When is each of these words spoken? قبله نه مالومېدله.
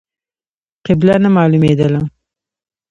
قبله 0.85 1.15
نه 1.23 1.29
مالومېدله. 1.35 2.01